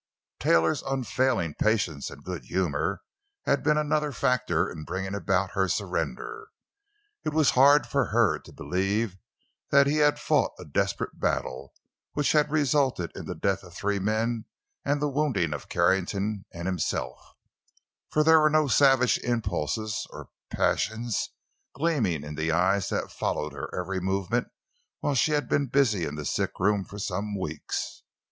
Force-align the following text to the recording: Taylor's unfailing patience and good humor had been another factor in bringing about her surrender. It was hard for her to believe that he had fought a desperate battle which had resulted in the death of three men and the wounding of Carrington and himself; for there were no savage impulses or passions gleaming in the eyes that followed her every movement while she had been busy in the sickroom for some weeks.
Taylor's 0.39 0.81
unfailing 0.81 1.53
patience 1.53 2.09
and 2.09 2.23
good 2.23 2.45
humor 2.45 3.01
had 3.45 3.61
been 3.61 3.77
another 3.77 4.11
factor 4.11 4.67
in 4.67 4.83
bringing 4.83 5.13
about 5.13 5.51
her 5.51 5.67
surrender. 5.67 6.47
It 7.23 7.33
was 7.33 7.51
hard 7.51 7.85
for 7.85 8.05
her 8.05 8.39
to 8.39 8.51
believe 8.51 9.15
that 9.69 9.85
he 9.85 9.97
had 9.97 10.17
fought 10.17 10.53
a 10.57 10.65
desperate 10.65 11.19
battle 11.19 11.75
which 12.13 12.31
had 12.31 12.49
resulted 12.51 13.11
in 13.15 13.27
the 13.27 13.35
death 13.35 13.61
of 13.61 13.75
three 13.75 13.99
men 13.99 14.45
and 14.83 14.99
the 15.03 15.07
wounding 15.07 15.53
of 15.53 15.69
Carrington 15.69 16.45
and 16.51 16.67
himself; 16.67 17.35
for 18.09 18.23
there 18.23 18.39
were 18.39 18.49
no 18.49 18.67
savage 18.67 19.19
impulses 19.19 20.07
or 20.09 20.29
passions 20.49 21.29
gleaming 21.75 22.23
in 22.23 22.33
the 22.33 22.51
eyes 22.51 22.89
that 22.89 23.11
followed 23.11 23.53
her 23.53 23.69
every 23.79 23.99
movement 23.99 24.47
while 25.01 25.13
she 25.13 25.33
had 25.33 25.47
been 25.47 25.67
busy 25.67 26.05
in 26.05 26.15
the 26.15 26.25
sickroom 26.25 26.83
for 26.85 26.97
some 26.97 27.37
weeks. 27.39 28.01